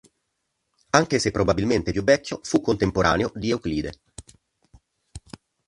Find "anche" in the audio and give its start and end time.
0.95-1.19